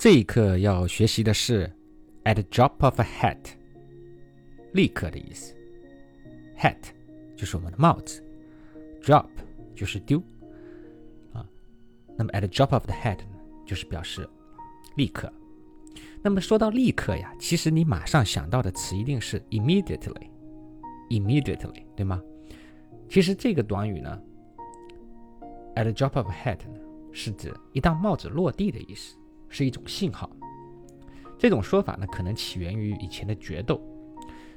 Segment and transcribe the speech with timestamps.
[0.00, 1.70] 这一课要学习的是
[2.24, 3.36] at the drop of a hat，
[4.72, 5.54] 立刻的意思。
[6.56, 6.78] hat
[7.36, 8.24] 就是我们的帽子
[9.02, 9.28] ，drop
[9.74, 10.18] 就是丢
[11.34, 11.46] 啊。
[12.16, 13.26] 那么 at the drop of the hat 呢，
[13.66, 14.26] 就是表示
[14.96, 15.30] 立刻。
[16.22, 22.22] 那么说到立刻呀，其实你马上想到的词一定是 immediately，immediately，对吗？
[23.06, 24.18] 其实这个短语呢
[25.74, 26.80] ，at the drop of a hat 呢，
[27.12, 29.14] 是指一当帽子落地的意思。
[29.50, 30.30] 是一种信号。
[31.38, 33.78] 这种说法呢，可能起源于以前的决斗。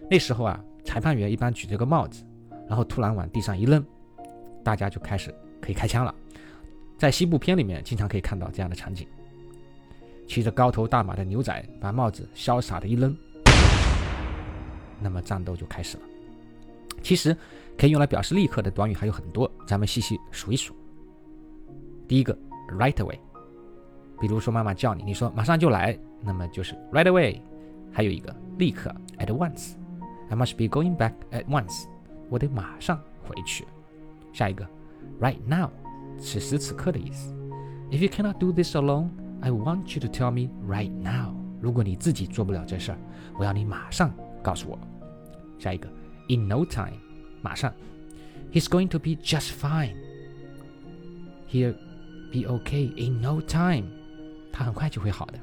[0.10, 2.24] 那时候啊，裁判员一般举着个帽子，
[2.68, 3.86] 然后突然往地上一扔，
[4.64, 6.14] 大家就开始可以开枪了。
[6.98, 9.08] 在西部片里面，经常可以看到这样的场景：
[10.28, 13.16] 骑着高头大马的牛仔把帽子潇洒的一扔，
[15.02, 16.04] 那么战斗就开始了。
[17.02, 17.36] 其实
[17.78, 20.76] 可以用来表示立刻的短语还有很多，咱们细细数一数。
[22.08, 22.38] 第一个
[22.70, 23.18] ，right away。
[24.24, 27.42] 比如说妈妈叫你，你说马上就来，那么就是 right away。
[27.92, 31.88] 还有一个立刻 at once，I must be going back at once，
[32.30, 32.98] 我得马上
[33.28, 33.68] 回去。
[34.32, 34.66] 下一个
[35.20, 35.70] right now，
[36.18, 37.36] 此时此刻的意思。
[37.92, 41.36] If you cannot do this alone，I want you to tell me right now。
[41.60, 42.98] 如果你自己做不了这事儿，
[43.38, 44.10] 我要你马上
[44.42, 44.80] 告诉我。
[45.60, 45.90] 下一个
[46.30, 46.94] in no time，
[47.42, 47.74] 马上。
[48.54, 49.96] He's going to be just fine。
[51.50, 51.76] He'll
[52.32, 53.88] be okay in no time。
[54.54, 55.40] 它很快就会好的。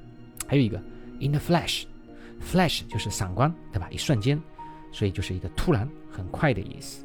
[0.47, 0.81] 还有一个
[1.21, 3.89] ，in the flash，flash 就是闪光，对吧？
[3.91, 4.41] 一瞬间，
[4.93, 7.05] 所以就是一个突然、很快的意思。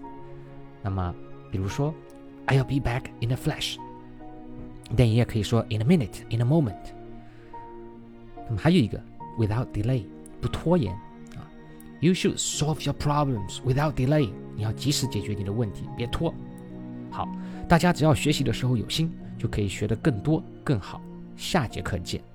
[0.83, 1.13] 那么，
[1.51, 1.93] 比如说
[2.45, 3.77] ，I'll be back in a flash。
[4.95, 6.93] 但你也可以说 in a minute，in a moment。
[8.47, 9.01] 那么还有一个
[9.39, 10.05] ，without delay，
[10.39, 10.93] 不拖延
[11.35, 11.49] 啊。
[12.01, 14.29] You should solve your problems without delay。
[14.55, 16.31] 你要及时解决你的问题，别拖。
[17.09, 17.27] 好，
[17.67, 21.01] 大家只要学习的时候有心，就可以学得更多更好。
[21.35, 22.34] 下节课见。